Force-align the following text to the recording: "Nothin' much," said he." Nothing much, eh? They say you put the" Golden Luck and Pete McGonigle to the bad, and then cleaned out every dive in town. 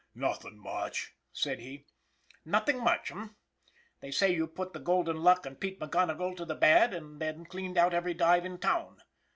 "Nothin' 0.15 0.57
much," 0.57 1.13
said 1.31 1.59
he." 1.59 1.85
Nothing 2.43 2.79
much, 2.83 3.11
eh? 3.11 3.27
They 3.99 4.09
say 4.09 4.33
you 4.33 4.47
put 4.47 4.73
the" 4.73 4.79
Golden 4.93 5.17
Luck 5.17 5.45
and 5.45 5.59
Pete 5.59 5.79
McGonigle 5.79 6.35
to 6.37 6.45
the 6.45 6.55
bad, 6.55 6.91
and 6.91 7.21
then 7.21 7.45
cleaned 7.45 7.77
out 7.77 7.93
every 7.93 8.15
dive 8.15 8.43
in 8.43 8.57
town. 8.57 9.03